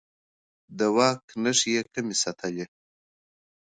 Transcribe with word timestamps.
د 0.77 0.79
واک 0.95 1.23
نښې 1.43 1.69
يې 1.75 1.81
کمې 1.93 2.15
ساتلې. 2.23 2.65